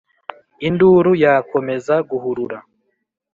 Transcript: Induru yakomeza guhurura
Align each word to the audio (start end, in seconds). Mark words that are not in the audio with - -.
Induru 0.67 1.11
yakomeza 1.23 1.95
guhurura 2.09 2.57